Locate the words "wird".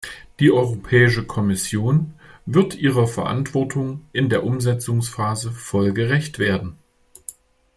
2.47-2.73